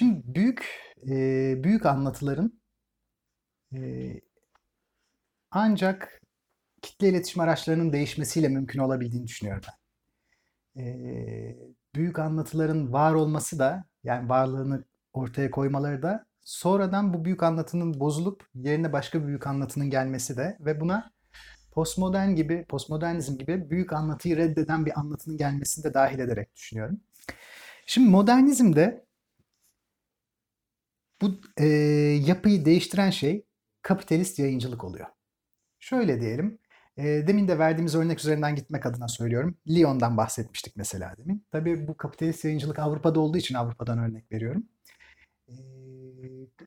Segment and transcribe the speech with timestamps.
[0.00, 0.66] Şimdi büyük
[1.10, 1.14] e,
[1.64, 2.60] büyük anlatıların
[3.74, 3.80] e,
[5.50, 6.22] ancak
[6.82, 10.82] kitle iletişim araçlarının değişmesiyle mümkün olabildiğini düşünüyorum ben.
[10.82, 10.86] E,
[11.94, 18.46] büyük anlatıların var olması da yani varlığını ortaya koymaları da sonradan bu büyük anlatının bozulup
[18.54, 21.12] yerine başka bir büyük anlatının gelmesi de ve buna
[21.72, 27.00] postmodern gibi, postmodernizm gibi büyük anlatıyı reddeden bir anlatının gelmesini de dahil ederek düşünüyorum.
[27.86, 29.09] Şimdi modernizmde
[31.22, 31.66] bu e,
[32.26, 33.46] yapıyı değiştiren şey
[33.82, 35.06] kapitalist yayıncılık oluyor.
[35.78, 36.58] Şöyle diyelim,
[36.96, 39.56] e, demin de verdiğimiz örnek üzerinden gitmek adına söylüyorum.
[39.68, 41.46] Lyon'dan bahsetmiştik mesela demin.
[41.50, 44.66] Tabii bu kapitalist yayıncılık Avrupa'da olduğu için Avrupa'dan örnek veriyorum.
[45.48, 45.54] E,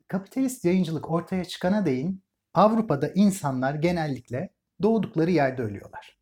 [0.07, 4.49] kapitalist yayıncılık ortaya çıkana değin Avrupa'da insanlar genellikle
[4.81, 6.17] doğdukları yerde ölüyorlar.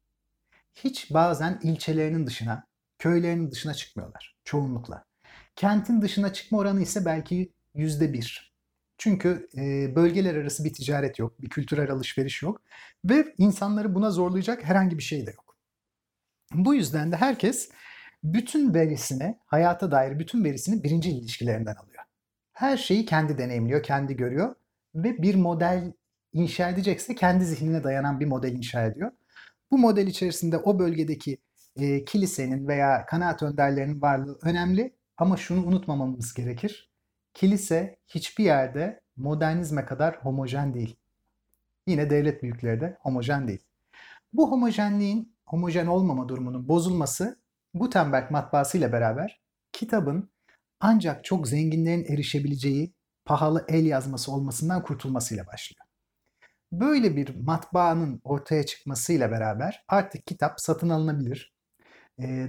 [0.73, 2.67] Hiç bazen ilçelerinin dışına,
[2.99, 5.05] köylerinin dışına çıkmıyorlar çoğunlukla.
[5.55, 8.51] Kentin dışına çıkma oranı ise belki yüzde bir.
[8.97, 12.61] Çünkü e, bölgeler arası bir ticaret yok, bir kültürel alışveriş yok
[13.05, 15.57] ve insanları buna zorlayacak herhangi bir şey de yok.
[16.53, 17.69] Bu yüzden de herkes
[18.23, 22.03] bütün verisini, hayata dair bütün verisini birinci ilişkilerinden alıyor.
[22.53, 24.55] Her şeyi kendi deneyimliyor, kendi görüyor
[24.95, 25.93] ve bir model
[26.33, 29.11] inşa edecekse kendi zihnine dayanan bir model inşa ediyor.
[29.71, 31.37] Bu model içerisinde o bölgedeki
[31.75, 36.90] e, kilisenin veya kanaat önderlerinin varlığı önemli ama şunu unutmamamız gerekir.
[37.33, 40.95] Kilise hiçbir yerde modernizme kadar homojen değil.
[41.87, 43.65] Yine devlet büyükleri de homojen değil.
[44.33, 47.39] Bu homojenliğin, homojen olmama durumunun bozulması
[47.73, 50.29] Gutenberg matbaası ile beraber kitabın
[50.79, 52.93] ancak çok zenginlerin erişebileceği
[53.25, 55.85] pahalı el yazması olmasından kurtulmasıyla başlıyor.
[56.71, 61.53] Böyle bir matbaanın ortaya çıkmasıyla beraber artık kitap satın alınabilir,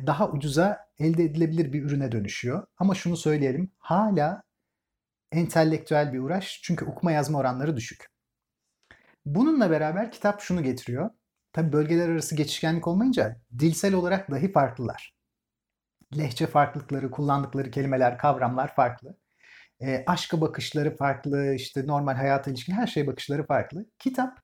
[0.06, 2.66] daha ucuza elde edilebilir bir ürüne dönüşüyor.
[2.78, 4.42] Ama şunu söyleyelim, hala
[5.32, 8.06] entelektüel bir uğraş çünkü okuma yazma oranları düşük.
[9.26, 11.10] Bununla beraber kitap şunu getiriyor.
[11.52, 15.14] Tabi bölgeler arası geçişkenlik olmayınca dilsel olarak dahi farklılar.
[16.18, 19.16] Lehçe farklılıkları, kullandıkları kelimeler, kavramlar farklı.
[19.80, 23.86] E, aşka bakışları farklı, işte normal hayata ilişkin her şeye bakışları farklı.
[23.98, 24.38] Kitap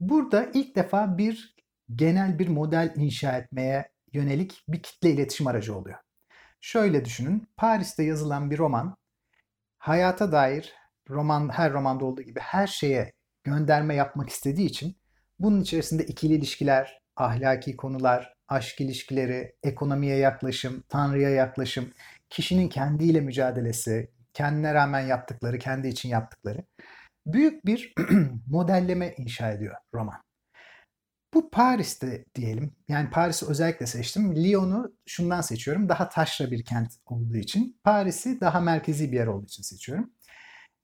[0.00, 1.54] burada ilk defa bir
[1.94, 5.98] genel bir model inşa etmeye yönelik bir kitle iletişim aracı oluyor.
[6.60, 8.96] Şöyle düşünün, Paris'te yazılan bir roman
[9.86, 10.74] hayata dair
[11.10, 13.12] roman her romanda olduğu gibi her şeye
[13.44, 14.96] gönderme yapmak istediği için
[15.38, 21.92] bunun içerisinde ikili ilişkiler, ahlaki konular, aşk ilişkileri, ekonomiye yaklaşım, tanrıya yaklaşım,
[22.30, 26.64] kişinin kendiyle mücadelesi, kendine rağmen yaptıkları, kendi için yaptıkları
[27.26, 27.94] büyük bir
[28.46, 30.25] modelleme inşa ediyor roman.
[31.36, 32.72] Bu Paris'te diyelim.
[32.88, 34.36] Yani Paris'i özellikle seçtim.
[34.36, 35.88] Lyon'u şundan seçiyorum.
[35.88, 37.80] Daha taşra bir kent olduğu için.
[37.84, 40.10] Paris'i daha merkezi bir yer olduğu için seçiyorum.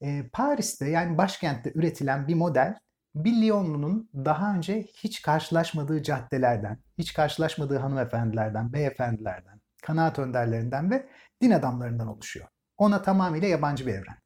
[0.03, 2.79] Ee, Paris'te yani başkentte üretilen bir model
[3.15, 11.09] bir Lyonlu'nun daha önce hiç karşılaşmadığı caddelerden, hiç karşılaşmadığı hanımefendilerden, beyefendilerden, kanaat önderlerinden ve
[11.43, 12.49] din adamlarından oluşuyor.
[12.79, 14.19] Ona tamamıyla yabancı bir evren.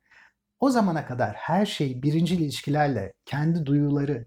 [0.60, 4.26] O zamana kadar her şey birinci ilişkilerle, kendi duyuları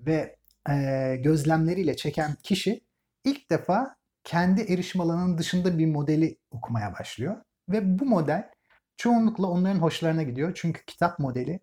[0.00, 0.37] ve
[0.70, 2.80] e, gözlemleriyle çeken kişi
[3.24, 7.36] ilk defa kendi erişim alanının dışında bir modeli okumaya başlıyor.
[7.68, 8.50] Ve bu model
[8.96, 10.52] çoğunlukla onların hoşlarına gidiyor.
[10.54, 11.60] Çünkü kitap modeli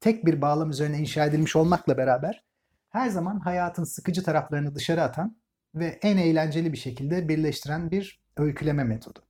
[0.00, 2.44] tek bir bağlam üzerine inşa edilmiş olmakla beraber
[2.90, 5.40] her zaman hayatın sıkıcı taraflarını dışarı atan
[5.74, 9.20] ve en eğlenceli bir şekilde birleştiren bir öyküleme metodu.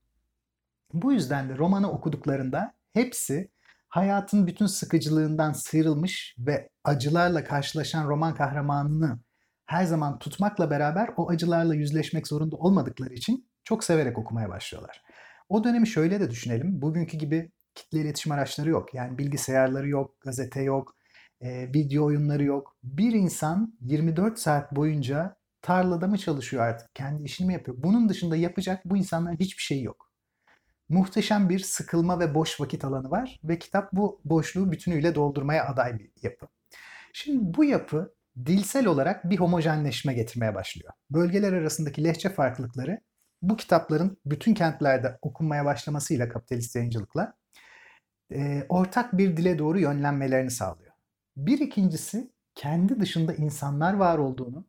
[0.92, 3.50] Bu yüzden de romanı okuduklarında hepsi
[3.90, 9.20] hayatın bütün sıkıcılığından sıyrılmış ve acılarla karşılaşan roman kahramanını
[9.66, 15.02] her zaman tutmakla beraber o acılarla yüzleşmek zorunda olmadıkları için çok severek okumaya başlıyorlar.
[15.48, 16.82] O dönemi şöyle de düşünelim.
[16.82, 18.94] Bugünkü gibi kitle iletişim araçları yok.
[18.94, 20.96] Yani bilgisayarları yok, gazete yok,
[21.40, 22.76] e, video oyunları yok.
[22.82, 26.94] Bir insan 24 saat boyunca tarlada mı çalışıyor artık?
[26.94, 27.76] Kendi işini mi yapıyor?
[27.80, 30.09] Bunun dışında yapacak bu insanların hiçbir şeyi yok
[30.90, 35.98] muhteşem bir sıkılma ve boş vakit alanı var ve kitap bu boşluğu bütünüyle doldurmaya aday
[35.98, 36.48] bir yapı.
[37.12, 38.14] Şimdi bu yapı
[38.46, 40.92] dilsel olarak bir homojenleşme getirmeye başlıyor.
[41.10, 43.00] Bölgeler arasındaki lehçe farklılıkları
[43.42, 47.34] bu kitapların bütün kentlerde okunmaya başlamasıyla kapitalist yayıncılıkla
[48.32, 50.92] e, ortak bir dile doğru yönlenmelerini sağlıyor.
[51.36, 54.66] Bir ikincisi kendi dışında insanlar var olduğunu,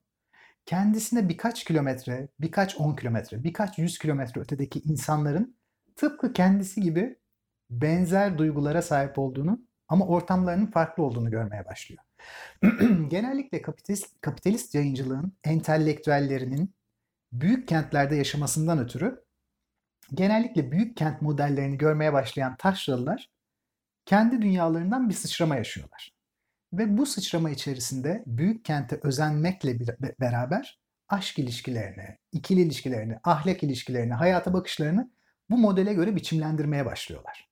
[0.65, 5.56] kendisine birkaç kilometre, birkaç on kilometre, birkaç yüz kilometre ötedeki insanların
[5.95, 7.17] tıpkı kendisi gibi
[7.69, 12.03] benzer duygulara sahip olduğunu ama ortamlarının farklı olduğunu görmeye başlıyor.
[13.07, 16.75] Genellikle kapitalist, kapitalist yayıncılığın entelektüellerinin
[17.33, 19.23] büyük kentlerde yaşamasından ötürü
[20.13, 23.29] genellikle büyük kent modellerini görmeye başlayan taşralılar
[24.05, 26.11] kendi dünyalarından bir sıçrama yaşıyorlar.
[26.73, 29.79] Ve bu sıçrama içerisinde büyük kente özenmekle
[30.19, 30.79] beraber
[31.09, 35.11] aşk ilişkilerini, ikili ilişkilerini, ahlak ilişkilerini, hayata bakışlarını
[35.51, 37.50] bu modele göre biçimlendirmeye başlıyorlar.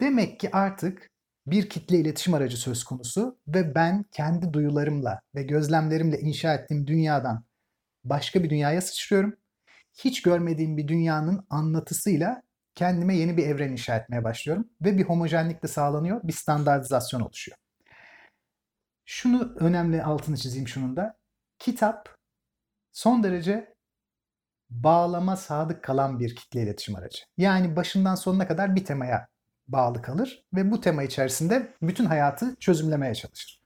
[0.00, 1.10] Demek ki artık
[1.46, 7.44] bir kitle iletişim aracı söz konusu ve ben kendi duyularımla ve gözlemlerimle inşa ettiğim dünyadan
[8.04, 9.36] başka bir dünyaya sıçrıyorum.
[9.98, 12.42] Hiç görmediğim bir dünyanın anlatısıyla
[12.74, 17.58] kendime yeni bir evren inşa etmeye başlıyorum ve bir homojenlik de sağlanıyor, bir standartizasyon oluşuyor.
[19.04, 21.16] Şunu önemli altını çizeyim şunun da.
[21.58, 22.16] Kitap
[22.92, 23.73] son derece
[24.70, 27.18] bağlama sadık kalan bir kitle iletişim aracı.
[27.38, 29.28] Yani başından sonuna kadar bir temaya
[29.68, 33.64] bağlı kalır ve bu tema içerisinde bütün hayatı çözümlemeye çalışır.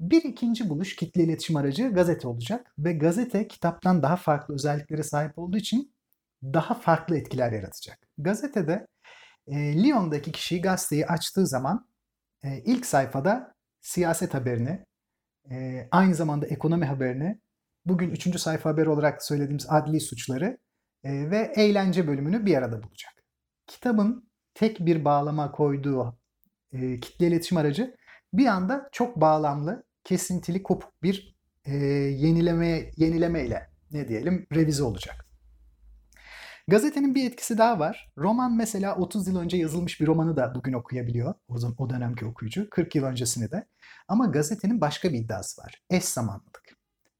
[0.00, 5.38] Bir ikinci buluş kitle iletişim aracı gazete olacak ve gazete kitaptan daha farklı özelliklere sahip
[5.38, 5.92] olduğu için
[6.42, 7.98] daha farklı etkiler yaratacak.
[8.18, 8.86] Gazetede
[9.46, 11.88] e, Lyon'daki kişi gazeteyi açtığı zaman
[12.42, 14.84] e, ilk sayfada siyaset haberini,
[15.50, 17.40] e, aynı zamanda ekonomi haberini,
[17.88, 20.58] bugün üçüncü sayfa haberi olarak söylediğimiz adli suçları
[21.04, 23.12] e, ve eğlence bölümünü bir arada bulacak.
[23.66, 26.18] Kitabın tek bir bağlama koyduğu
[26.72, 27.96] e, kitle iletişim aracı
[28.32, 35.28] bir anda çok bağlamlı, kesintili, kopuk bir e, yenileme yenileme ile ne diyelim revize olacak.
[36.68, 38.12] Gazetenin bir etkisi daha var.
[38.18, 41.34] Roman mesela 30 yıl önce yazılmış bir romanı da bugün okuyabiliyor.
[41.48, 42.70] O, zaman, o dönemki okuyucu.
[42.70, 43.66] 40 yıl öncesini de.
[44.08, 45.82] Ama gazetenin başka bir iddiası var.
[45.90, 46.67] Eş zamanlılık.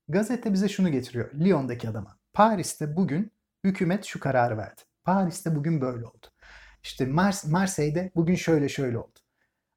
[0.09, 1.35] Gazete bize şunu getiriyor.
[1.35, 2.19] Lyon'daki adama.
[2.33, 3.33] Paris'te bugün
[3.65, 4.81] hükümet şu kararı verdi.
[5.05, 6.27] Paris'te bugün böyle oldu.
[6.83, 9.19] İşte Mars, Marseille'de bugün şöyle şöyle oldu.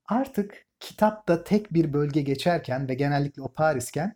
[0.05, 4.15] Artık kitapta tek bir bölge geçerken ve genellikle o Parisken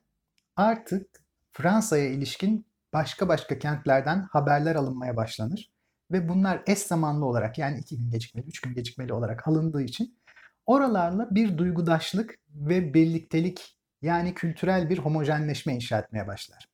[0.56, 1.08] artık
[1.52, 5.72] Fransa'ya ilişkin başka başka kentlerden haberler alınmaya başlanır.
[6.12, 10.20] Ve bunlar eş zamanlı olarak yani iki gün gecikmeli, üç gün gecikmeli olarak alındığı için
[10.66, 16.70] oralarla bir duygudaşlık ve birliktelik yani kültürel bir homojenleşme inşa etmeye başlar.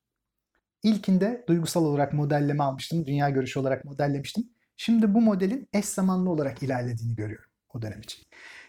[0.83, 4.44] İlkinde duygusal olarak modelleme almıştım, dünya görüşü olarak modellemiştim.
[4.77, 8.23] Şimdi bu modelin eş zamanlı olarak ilerlediğini görüyorum o dönem için.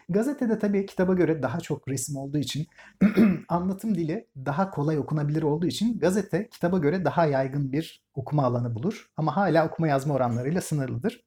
[0.09, 2.67] Gazetede tabii kitaba göre daha çok resim olduğu için
[3.49, 8.75] anlatım dili daha kolay okunabilir olduğu için gazete kitaba göre daha yaygın bir okuma alanı
[8.75, 9.11] bulur.
[9.17, 11.23] Ama hala okuma yazma oranlarıyla sınırlıdır.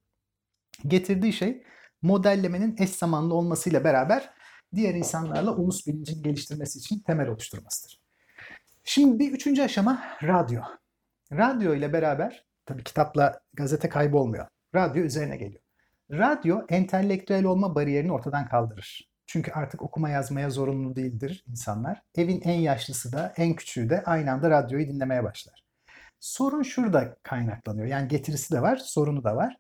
[0.86, 1.62] Getirdiği şey
[2.02, 4.30] modellemenin eş zamanlı olmasıyla beraber
[4.74, 8.00] diğer insanlarla ulus bilincin geliştirmesi için temel oluşturmasıdır.
[8.84, 10.62] Şimdi bir üçüncü aşama radyo.
[11.32, 14.46] Radyo ile beraber tabii kitapla gazete kaybolmuyor.
[14.74, 15.62] Radyo üzerine geliyor.
[16.10, 19.10] Radyo entelektüel olma bariyerini ortadan kaldırır.
[19.26, 22.02] Çünkü artık okuma yazmaya zorunlu değildir insanlar.
[22.16, 25.64] Evin en yaşlısı da en küçüğü de aynı anda radyoyu dinlemeye başlar.
[26.20, 27.86] Sorun şurada kaynaklanıyor.
[27.86, 29.56] Yani getirisi de var, sorunu da var.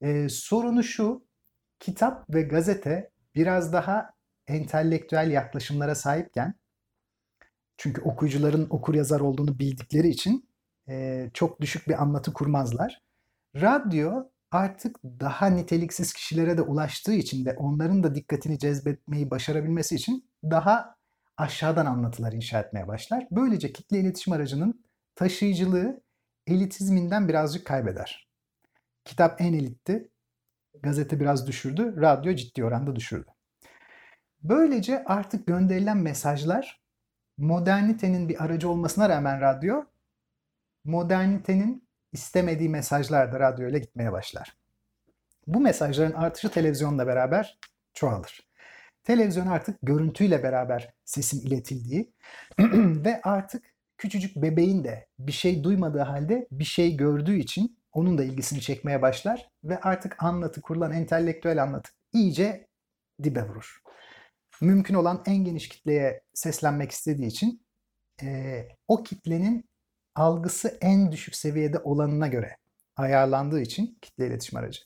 [0.00, 1.24] Ee, sorunu şu,
[1.80, 4.13] kitap ve gazete biraz daha
[4.48, 6.54] entelektüel yaklaşımlara sahipken,
[7.76, 10.48] çünkü okuyucuların okur yazar olduğunu bildikleri için
[10.88, 13.02] e, çok düşük bir anlatı kurmazlar.
[13.56, 20.30] Radyo artık daha niteliksiz kişilere de ulaştığı için ve onların da dikkatini cezbetmeyi başarabilmesi için
[20.44, 20.96] daha
[21.36, 23.26] aşağıdan anlatılar inşa etmeye başlar.
[23.30, 26.02] Böylece kitle iletişim aracının taşıyıcılığı
[26.46, 28.28] elitizminden birazcık kaybeder.
[29.04, 30.10] Kitap en elitti,
[30.82, 33.33] gazete biraz düşürdü, radyo ciddi oranda düşürdü.
[34.44, 36.84] Böylece artık gönderilen mesajlar
[37.38, 39.84] modernitenin bir aracı olmasına rağmen radyo
[40.84, 44.56] modernitenin istemediği mesajlar da radyo ile gitmeye başlar.
[45.46, 47.58] Bu mesajların artışı televizyonla beraber
[47.94, 48.48] çoğalır.
[49.04, 52.12] Televizyon artık görüntüyle beraber sesin iletildiği
[53.04, 58.24] ve artık küçücük bebeğin de bir şey duymadığı halde bir şey gördüğü için onun da
[58.24, 62.66] ilgisini çekmeye başlar ve artık anlatı kurulan entelektüel anlatı iyice
[63.22, 63.83] dibe vurur.
[64.64, 67.66] Mümkün olan en geniş kitleye seslenmek istediği için
[68.22, 69.64] e, o kitlenin
[70.14, 72.56] algısı en düşük seviyede olanına göre
[72.96, 74.80] ayarlandığı için kitle iletişim aracı.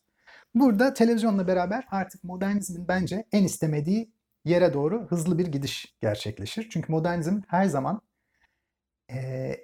[0.55, 4.13] Burada televizyonla beraber artık modernizmin bence en istemediği
[4.45, 6.69] yere doğru hızlı bir gidiş gerçekleşir.
[6.71, 8.01] Çünkü modernizm her zaman
[9.11, 9.19] e,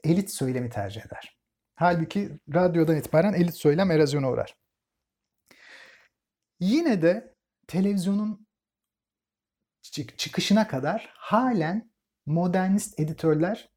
[0.05, 1.39] elit söylemi tercih eder.
[1.75, 4.57] Halbuki radyodan itibaren elit söylem erozyona uğrar.
[6.61, 7.35] Yine de
[7.67, 8.44] televizyonun
[9.93, 11.91] çıkışına kadar halen
[12.27, 13.69] modernist editörler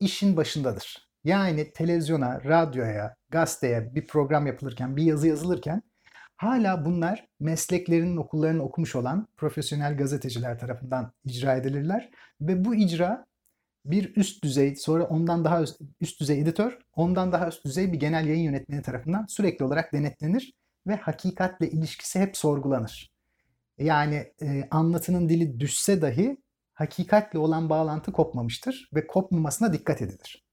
[0.00, 1.08] işin başındadır.
[1.24, 5.82] Yani televizyona, radyoya, gazeteye bir program yapılırken, bir yazı yazılırken
[6.36, 13.24] hala bunlar mesleklerinin okullarını okumuş olan profesyonel gazeteciler tarafından icra edilirler ve bu icra
[13.84, 18.00] bir üst düzey, sonra ondan daha üst, üst düzey editör, ondan daha üst düzey bir
[18.00, 20.52] genel yayın yönetmeni tarafından sürekli olarak denetlenir
[20.86, 23.13] ve hakikatle ilişkisi hep sorgulanır.
[23.78, 26.36] Yani e, anlatının dili düşse dahi
[26.74, 30.44] hakikatle olan bağlantı kopmamıştır ve kopmamasına dikkat edilir.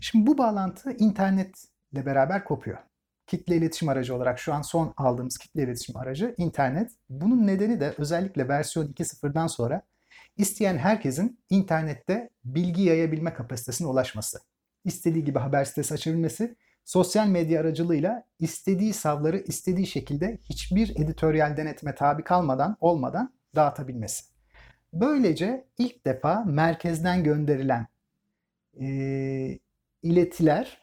[0.00, 2.78] Şimdi bu bağlantı internetle beraber kopuyor.
[3.26, 6.90] Kitle iletişim aracı olarak şu an son aldığımız kitle iletişim aracı internet.
[7.08, 9.82] Bunun nedeni de özellikle versiyon 2.0'dan sonra
[10.36, 14.38] isteyen herkesin internette bilgi yayabilme kapasitesine ulaşması.
[14.84, 21.94] İstediği gibi haber sitesi açabilmesi, sosyal medya aracılığıyla istediği savları istediği şekilde hiçbir editoryal denetime
[21.94, 24.24] tabi kalmadan, olmadan dağıtabilmesi.
[24.92, 27.86] Böylece ilk defa merkezden gönderilen
[28.80, 28.86] e,
[30.02, 30.80] iletiler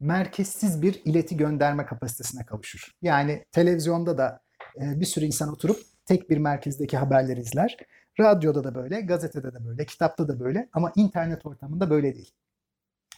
[0.00, 2.90] merkezsiz bir ileti gönderme kapasitesine kavuşur.
[3.02, 4.42] Yani televizyonda da
[4.80, 7.76] e, bir sürü insan oturup tek bir merkezdeki haberleri izler.
[8.20, 12.32] Radyoda da böyle, gazetede de böyle, kitapta da böyle ama internet ortamında böyle değil.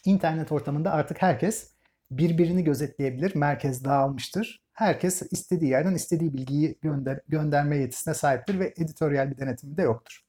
[0.04, 1.70] İnternet ortamında artık herkes
[2.10, 4.64] birbirini gözetleyebilir, merkez dağılmıştır.
[4.72, 10.20] Herkes istediği yerden istediği bilgiyi gönder gönderme yetisine sahiptir ve editoryal bir denetimi de yoktur.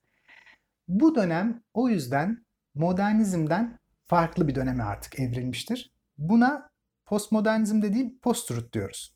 [0.88, 5.94] Bu dönem o yüzden modernizmden farklı bir döneme artık evrilmiştir.
[6.18, 6.70] Buna
[7.06, 9.16] postmodernizm de değil post-truth diyoruz.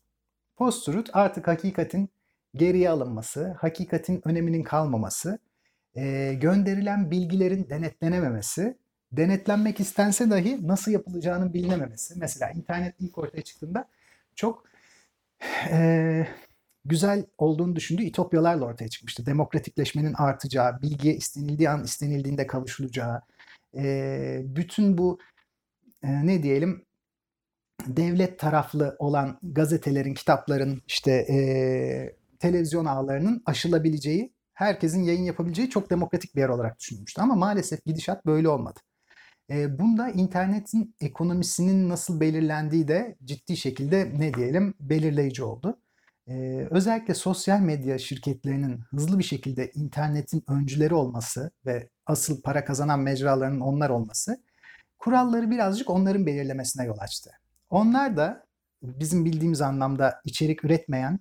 [0.56, 2.10] Post-truth artık hakikatin
[2.54, 5.38] geriye alınması, hakikatin öneminin kalmaması,
[6.34, 8.78] gönderilen bilgilerin denetlenememesi,
[9.12, 12.14] denetlenmek istense dahi nasıl yapılacağının bilinememesi.
[12.18, 13.88] Mesela internet ilk ortaya çıktığında
[14.36, 14.64] çok
[15.70, 16.26] e,
[16.84, 19.26] güzel olduğunu düşündüğü itopyalarla ortaya çıkmıştı.
[19.26, 23.22] Demokratikleşmenin artacağı, bilgiye istenildiği an istenildiğinde kavuşulacağı,
[23.76, 25.18] e, bütün bu
[26.02, 26.86] e, ne diyelim
[27.86, 31.36] devlet taraflı olan gazetelerin, kitapların, işte e,
[32.38, 37.20] televizyon ağlarının aşılabileceği, herkesin yayın yapabileceği çok demokratik bir yer olarak düşünülmüştü.
[37.20, 38.80] Ama maalesef gidişat böyle olmadı.
[39.50, 45.78] E, bunda internetin ekonomisinin nasıl belirlendiği de ciddi şekilde ne diyelim belirleyici oldu.
[46.28, 53.00] E, özellikle sosyal medya şirketlerinin hızlı bir şekilde internetin öncüleri olması ve asıl para kazanan
[53.00, 54.42] mecraların onlar olması
[54.98, 57.30] kuralları birazcık onların belirlemesine yol açtı.
[57.70, 58.46] Onlar da
[58.82, 61.20] bizim bildiğimiz anlamda içerik üretmeyen,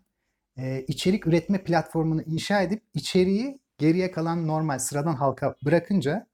[0.58, 6.29] e, içerik üretme platformunu inşa edip içeriği geriye kalan normal sıradan halka bırakınca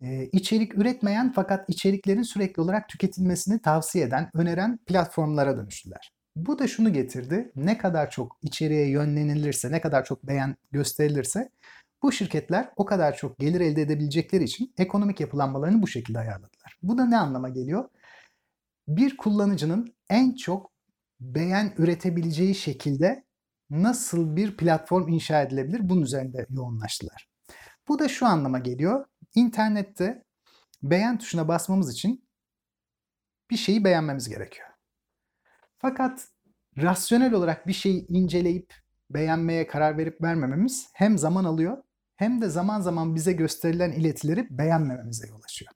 [0.00, 6.12] e, içerik üretmeyen fakat içeriklerin sürekli olarak tüketilmesini tavsiye eden, öneren platformlara dönüştüler.
[6.36, 7.52] Bu da şunu getirdi.
[7.56, 11.50] Ne kadar çok içeriğe yönlenilirse, ne kadar çok beğen gösterilirse
[12.02, 16.78] bu şirketler o kadar çok gelir elde edebilecekleri için ekonomik yapılanmalarını bu şekilde ayarladılar.
[16.82, 17.88] Bu da ne anlama geliyor?
[18.88, 20.70] Bir kullanıcının en çok
[21.20, 23.24] beğen üretebileceği şekilde
[23.70, 27.28] nasıl bir platform inşa edilebilir bunun üzerinde yoğunlaştılar.
[27.88, 29.04] Bu da şu anlama geliyor.
[29.36, 30.24] İnternette
[30.82, 32.28] beğen tuşuna basmamız için
[33.50, 34.68] bir şeyi beğenmemiz gerekiyor.
[35.78, 36.28] Fakat
[36.78, 38.74] rasyonel olarak bir şeyi inceleyip
[39.10, 41.82] beğenmeye karar verip vermememiz hem zaman alıyor
[42.16, 45.72] hem de zaman zaman bize gösterilen iletileri beğenmememize yol açıyor.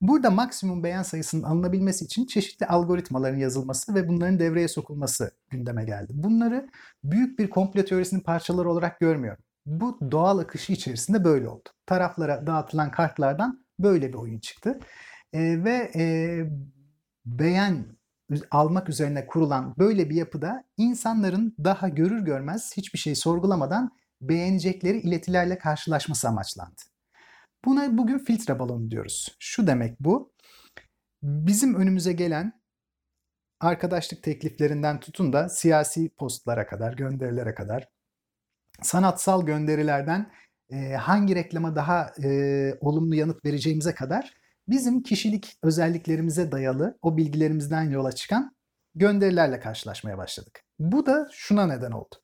[0.00, 6.12] Burada maksimum beğen sayısının alınabilmesi için çeşitli algoritmaların yazılması ve bunların devreye sokulması gündeme geldi.
[6.14, 6.68] Bunları
[7.04, 9.44] büyük bir komplo teorisinin parçaları olarak görmüyorum.
[9.66, 11.68] Bu doğal akışı içerisinde böyle oldu.
[11.86, 14.78] Taraflara dağıtılan kartlardan böyle bir oyun çıktı.
[15.32, 16.04] E, ve e,
[17.26, 17.96] beğen
[18.50, 25.58] almak üzerine kurulan böyle bir yapıda insanların daha görür görmez hiçbir şey sorgulamadan beğenecekleri iletilerle
[25.58, 26.82] karşılaşması amaçlandı.
[27.64, 29.36] Buna bugün filtre balonu diyoruz.
[29.38, 30.32] Şu demek bu.
[31.22, 32.52] Bizim önümüze gelen
[33.60, 37.88] arkadaşlık tekliflerinden tutun da siyasi postlara kadar, gönderilere kadar,
[38.82, 40.32] sanatsal gönderilerden
[40.70, 44.34] e, hangi reklama daha e, olumlu yanıt vereceğimize kadar
[44.68, 48.56] bizim kişilik özelliklerimize dayalı o bilgilerimizden yola çıkan
[48.94, 50.62] gönderilerle karşılaşmaya başladık.
[50.78, 52.14] Bu da şuna neden oldu.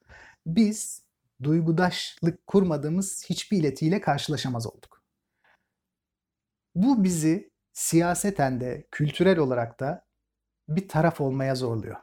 [0.46, 1.02] Biz
[1.42, 5.02] duygudaşlık kurmadığımız hiçbir iletiyle karşılaşamaz olduk.
[6.74, 10.06] Bu bizi siyaseten de kültürel olarak da
[10.68, 11.96] bir taraf olmaya zorluyor.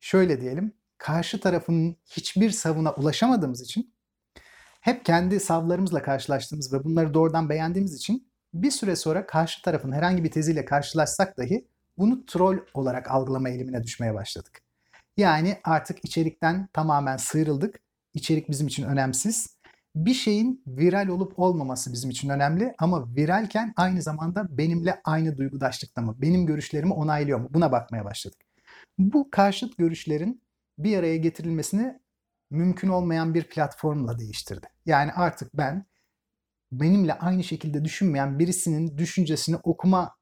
[0.00, 0.72] Şöyle diyelim,
[1.02, 3.94] karşı tarafın hiçbir savına ulaşamadığımız için
[4.80, 10.24] hep kendi savlarımızla karşılaştığımız ve bunları doğrudan beğendiğimiz için bir süre sonra karşı tarafın herhangi
[10.24, 11.66] bir teziyle karşılaşsak dahi
[11.98, 14.62] bunu troll olarak algılama eğilimine düşmeye başladık.
[15.16, 17.80] Yani artık içerikten tamamen sıyrıldık.
[18.14, 19.56] İçerik bizim için önemsiz.
[19.94, 26.02] Bir şeyin viral olup olmaması bizim için önemli ama viralken aynı zamanda benimle aynı duygudaşlıkta
[26.02, 26.14] mı?
[26.18, 27.48] Benim görüşlerimi onaylıyor mu?
[27.50, 28.40] Buna bakmaya başladık.
[28.98, 30.42] Bu karşıt görüşlerin
[30.84, 32.00] bir araya getirilmesini
[32.50, 34.66] mümkün olmayan bir platformla değiştirdi.
[34.86, 35.86] Yani artık ben
[36.72, 40.16] benimle aynı şekilde düşünmeyen birisinin düşüncesini okuma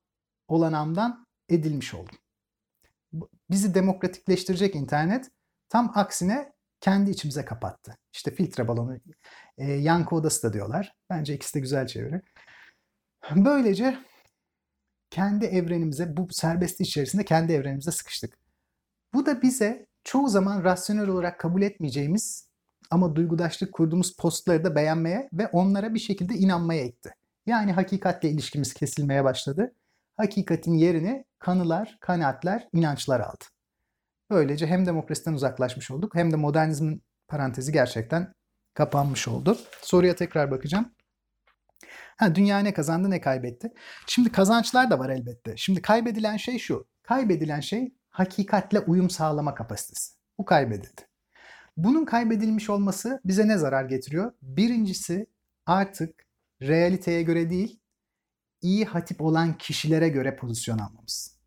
[0.49, 2.17] olanağımdan edilmiş oldum.
[3.51, 5.31] Bizi demokratikleştirecek internet
[5.69, 7.99] tam aksine kendi içimize kapattı.
[8.13, 8.97] İşte filtre balonu,
[9.59, 10.97] e, yankı odası da diyorlar.
[11.11, 12.23] Bence ikisi de güzel çeviri.
[13.37, 13.99] Böylece
[15.11, 18.39] kendi evrenimize, bu serbestlik içerisinde kendi evrenimize sıkıştık.
[19.15, 22.51] Bu da bize çoğu zaman rasyonel olarak kabul etmeyeceğimiz
[22.91, 27.15] ama duygudaşlık kurduğumuz postları da beğenmeye ve onlara bir şekilde inanmaya itti.
[27.47, 29.75] Yani hakikatle ilişkimiz kesilmeye başladı.
[30.17, 33.45] Hakikatin yerini kanılar, kanaatler, inançlar aldı.
[34.31, 38.33] Böylece hem demokrasiden uzaklaşmış olduk hem de modernizmin parantezi gerçekten
[38.75, 39.59] kapanmış oldu.
[39.83, 40.93] Soruya tekrar bakacağım.
[42.17, 43.73] Ha, dünya ne kazandı ne kaybetti.
[44.07, 45.57] Şimdi kazançlar da var elbette.
[45.57, 46.87] Şimdi kaybedilen şey şu.
[47.03, 50.13] Kaybedilen şey hakikatle uyum sağlama kapasitesi.
[50.39, 51.01] Bu kaybedildi.
[51.77, 54.33] Bunun kaybedilmiş olması bize ne zarar getiriyor?
[54.43, 55.27] Birincisi
[55.67, 56.27] artık
[56.63, 57.81] realiteye göre değil,
[58.63, 61.39] iyi hatip olan kişilere göre pozisyon almamız.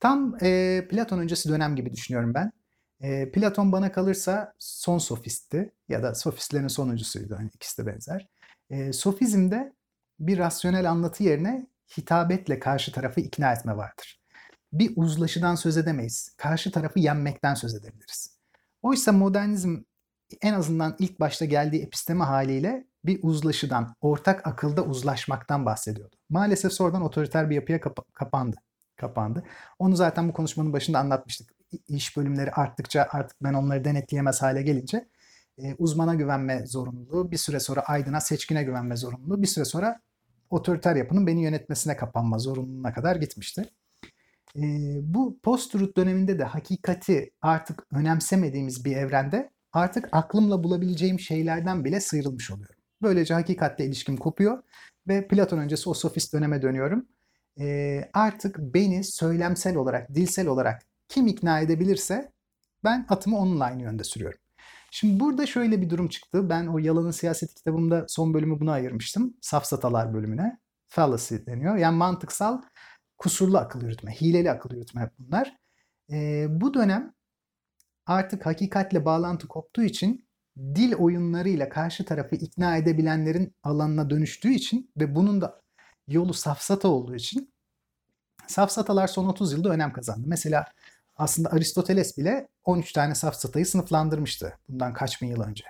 [0.00, 2.52] Tam e, Platon öncesi dönem gibi düşünüyorum ben.
[3.00, 7.36] E, Platon bana kalırsa son sofistti ya da sofistlerin sonuncusuydu.
[7.36, 8.28] Hani ikisi de benzer.
[8.70, 9.72] E, sofizmde
[10.20, 11.66] bir rasyonel anlatı yerine
[11.98, 14.17] hitabetle karşı tarafı ikna etme vardır.
[14.72, 16.34] Bir uzlaşıdan söz edemeyiz.
[16.36, 18.38] Karşı tarafı yenmekten söz edebiliriz.
[18.82, 19.76] Oysa modernizm
[20.42, 26.16] en azından ilk başta geldiği episteme haliyle bir uzlaşıdan, ortak akılda uzlaşmaktan bahsediyordu.
[26.30, 28.56] Maalesef sonradan otoriter bir yapıya kap- kapandı.
[28.96, 29.44] Kapandı.
[29.78, 31.50] Onu zaten bu konuşmanın başında anlatmıştık.
[31.88, 35.08] İş bölümleri arttıkça artık ben onları denetleyemez hale gelince
[35.58, 40.00] e, uzmana güvenme zorunluluğu, bir süre sonra aydına, seçkine güvenme zorunluluğu, bir süre sonra
[40.50, 43.70] otoriter yapının beni yönetmesine kapanma zorunluluğuna kadar gitmişti.
[44.56, 44.62] E,
[45.02, 52.50] bu post-truth döneminde de hakikati artık önemsemediğimiz bir evrende artık aklımla bulabileceğim şeylerden bile sıyrılmış
[52.50, 52.76] oluyorum.
[53.02, 54.62] Böylece hakikatle ilişkim kopuyor
[55.08, 57.06] ve Platon öncesi o sofist döneme dönüyorum.
[57.60, 62.32] E, artık beni söylemsel olarak, dilsel olarak kim ikna edebilirse
[62.84, 64.38] ben atımı onunla aynı yönde sürüyorum.
[64.90, 66.50] Şimdi burada şöyle bir durum çıktı.
[66.50, 69.34] Ben o Yalanın Siyaseti kitabımda son bölümü buna ayırmıştım.
[69.40, 70.58] Safsatalar bölümüne.
[70.88, 71.76] Fallacy deniyor.
[71.76, 72.62] Yani mantıksal
[73.18, 75.56] kusurlu akıl yürütme, hileli akıl yürütme bunlar.
[76.10, 77.14] E, bu dönem
[78.06, 80.28] artık hakikatle bağlantı koptuğu için
[80.58, 85.62] dil oyunlarıyla karşı tarafı ikna edebilenlerin alanına dönüştüğü için ve bunun da
[86.08, 87.52] yolu safsata olduğu için
[88.46, 90.24] safsatalar son 30 yılda önem kazandı.
[90.26, 90.64] Mesela
[91.16, 95.64] aslında Aristoteles bile 13 tane safsatayı sınıflandırmıştı bundan kaç bin yıl önce.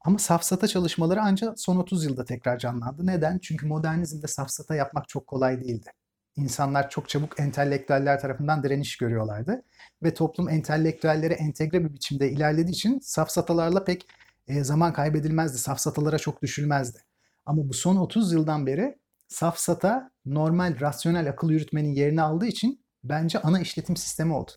[0.00, 3.06] Ama safsata çalışmaları ancak son 30 yılda tekrar canlandı.
[3.06, 3.38] Neden?
[3.38, 5.90] Çünkü modernizmde safsata yapmak çok kolay değildi.
[6.36, 9.62] İnsanlar çok çabuk entelektüeller tarafından direniş görüyorlardı.
[10.02, 14.06] Ve toplum entelektüellere entegre bir biçimde ilerlediği için safsatalarla pek
[14.48, 15.58] e, zaman kaybedilmezdi.
[15.58, 16.98] Safsatalara çok düşülmezdi.
[17.46, 23.38] Ama bu son 30 yıldan beri safsata normal rasyonel akıl yürütmenin yerini aldığı için bence
[23.38, 24.50] ana işletim sistemi oldu.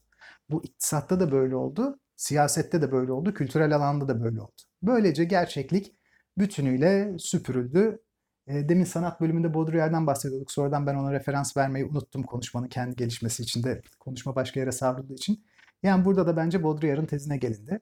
[0.50, 4.62] Bu iktisatta da böyle oldu, siyasette de böyle oldu, kültürel alanda da böyle oldu.
[4.82, 5.96] Böylece gerçeklik
[6.38, 8.00] bütünüyle süpürüldü.
[8.48, 10.52] Demin sanat bölümünde Baudrillard'dan bahsediyorduk.
[10.52, 15.14] Sonradan ben ona referans vermeyi unuttum konuşmanın kendi gelişmesi için de konuşma başka yere savrulduğu
[15.14, 15.46] için.
[15.84, 17.80] Yani burada da bence Baudrillard'ın tezine gelindi.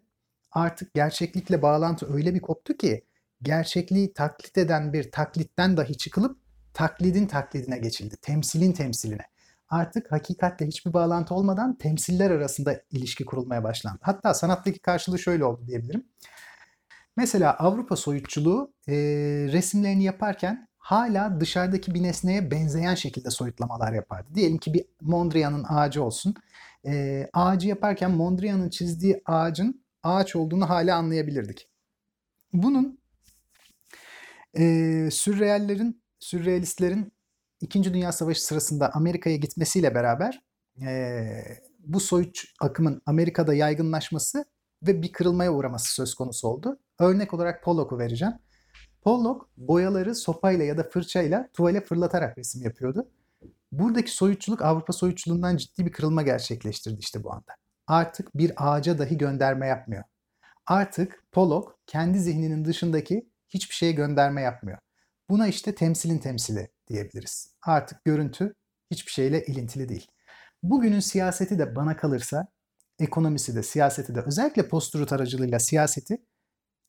[0.51, 3.05] Artık gerçeklikle bağlantı öyle bir koptu ki
[3.41, 6.37] gerçekliği taklit eden bir taklitten dahi çıkılıp
[6.73, 8.15] taklidin taklidine geçildi.
[8.21, 9.25] Temsilin temsiline
[9.69, 13.99] artık hakikatle hiçbir bağlantı olmadan temsiller arasında ilişki kurulmaya başlandı.
[14.01, 16.05] Hatta sanattaki karşılığı şöyle oldu diyebilirim.
[17.17, 18.93] Mesela Avrupa soyutçuluğu e,
[19.51, 24.29] resimlerini yaparken hala dışarıdaki bir nesneye benzeyen şekilde soyutlamalar yapardı.
[24.35, 26.35] Diyelim ki bir Mondrian'ın ağacı olsun.
[26.85, 31.67] E, ağacı yaparken Mondrian'ın çizdiği ağacın ağaç olduğunu hala anlayabilirdik.
[32.53, 32.99] Bunun
[34.57, 34.63] e,
[35.11, 37.13] sürreallerin, sürrealistlerin
[37.61, 40.41] İkinci Dünya Savaşı sırasında Amerika'ya gitmesiyle beraber
[40.81, 41.21] e,
[41.79, 44.45] bu soyut akımın Amerika'da yaygınlaşması
[44.83, 46.79] ve bir kırılmaya uğraması söz konusu oldu.
[47.01, 48.33] Örnek olarak Pollock'u vereceğim.
[49.01, 53.11] Pollock boyaları sopayla ya da fırçayla tuvale fırlatarak resim yapıyordu.
[53.71, 57.55] Buradaki soyutçuluk Avrupa soyutçuluğundan ciddi bir kırılma gerçekleştirdi işte bu anda.
[57.87, 60.03] Artık bir ağaca dahi gönderme yapmıyor.
[60.67, 64.77] Artık Pollock kendi zihninin dışındaki hiçbir şeye gönderme yapmıyor.
[65.29, 67.55] Buna işte temsilin temsili diyebiliriz.
[67.61, 68.53] Artık görüntü
[68.91, 70.07] hiçbir şeyle ilintili değil.
[70.63, 72.47] Bugünün siyaseti de bana kalırsa
[72.99, 76.17] ekonomisi de siyaseti de özellikle post aracılığıyla siyaseti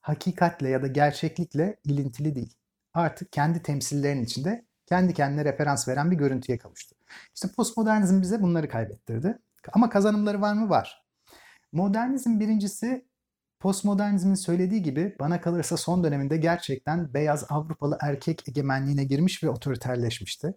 [0.02, 2.54] hakikatle ya da gerçeklikle ilintili değil.
[2.94, 6.96] Artık kendi temsillerinin içinde kendi kendine referans veren bir görüntüye kavuştu.
[7.34, 9.38] İşte postmodernizm bize bunları kaybettirdi.
[9.72, 10.70] Ama kazanımları var mı?
[10.70, 11.04] Var.
[11.72, 13.06] Modernizm birincisi
[13.60, 20.54] postmodernizmin söylediği gibi bana kalırsa son döneminde gerçekten beyaz Avrupalı erkek egemenliğine girmiş ve otoriterleşmişti.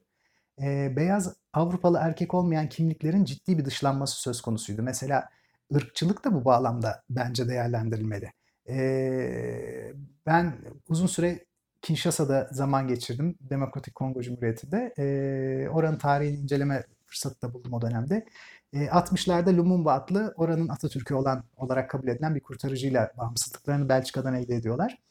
[0.62, 4.84] Ee, beyaz Avrupalı erkek olmayan kimliklerin ciddi bir dışlanması söz konusuydu.
[4.84, 5.30] Mesela
[5.76, 8.32] ırkçılık da bu bağlamda bence değerlendirilmeli.
[8.70, 9.94] Ee,
[10.26, 10.54] ben
[10.88, 11.46] uzun süre
[11.82, 13.36] Kinshasa'da zaman geçirdim.
[13.42, 14.94] Demokratik Kongo Cumhuriyeti'nde.
[14.98, 18.26] Ee, oranın tarihini inceleme fırsatı da buldum o dönemde.
[18.74, 25.02] 60'larda Lumumba adlı oranın Atatürk'ü olan olarak kabul edilen bir kurtarıcıyla bağımsızlıklarını Belçika'dan elde ediyorlar.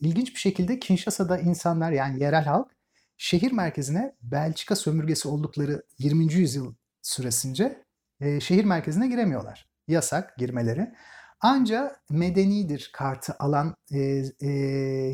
[0.00, 2.68] İlginç bir şekilde Kinshasa'da insanlar yani yerel halk
[3.16, 6.32] şehir merkezine Belçika sömürgesi oldukları 20.
[6.32, 7.82] yüzyıl süresince
[8.20, 9.68] e, şehir merkezine giremiyorlar.
[9.88, 10.94] Yasak girmeleri.
[11.44, 13.98] Anca medenidir kartı alan e,
[14.40, 14.48] e,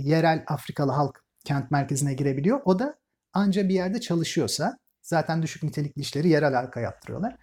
[0.04, 2.60] yerel Afrikalı halk kent merkezine girebiliyor.
[2.64, 2.98] O da
[3.32, 7.36] anca bir yerde çalışıyorsa zaten düşük nitelikli işleri yerel halka yaptırıyorlar.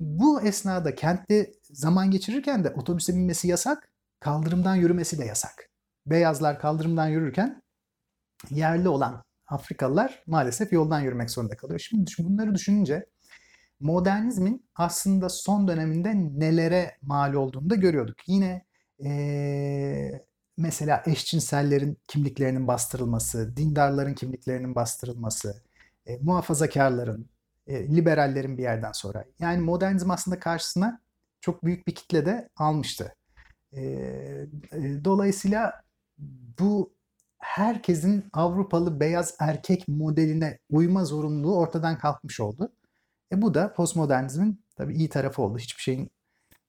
[0.00, 3.88] Bu esnada kentte zaman geçirirken de otobüse binmesi yasak,
[4.20, 5.68] kaldırımdan yürümesi de yasak.
[6.06, 7.62] Beyazlar kaldırımdan yürürken
[8.50, 11.78] yerli olan Afrikalılar maalesef yoldan yürümek zorunda kalıyor.
[11.78, 13.06] Şimdi bunları düşününce
[13.80, 18.28] modernizmin aslında son döneminde nelere mal olduğunu da görüyorduk.
[18.28, 18.64] Yine
[19.04, 20.24] ee,
[20.56, 25.62] mesela eşcinsellerin kimliklerinin bastırılması, dindarların kimliklerinin bastırılması,
[26.06, 27.28] e, muhafazakarların,
[27.66, 29.24] e, liberallerin bir yerden sonra.
[29.38, 31.00] Yani modernizm aslında karşısına
[31.40, 33.14] çok büyük bir kitle de almıştı.
[33.72, 35.82] E, e, dolayısıyla
[36.58, 36.94] bu
[37.38, 42.72] herkesin Avrupalı beyaz erkek modeline uyma zorunluluğu ortadan kalkmış oldu.
[43.32, 45.58] E bu da postmodernizmin tabii iyi tarafı oldu.
[45.58, 46.10] Hiçbir şeyin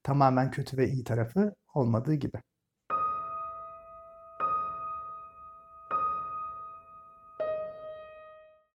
[0.04, 2.38] tamamen kötü ve iyi tarafı olmadığı gibi.